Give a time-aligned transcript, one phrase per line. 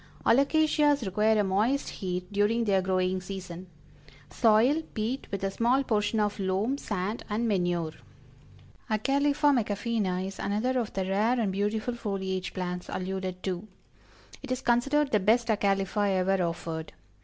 [0.25, 3.67] Alocasias require a moist heat during their growing season.
[4.31, 7.91] Soil, peat, with a small portion of loam, sand and manure.
[8.89, 13.67] Acalypha Macafeeana is another of the rare and beautiful foliage plants alluded to.
[14.41, 16.93] It is considered the best Acalypha ever offered.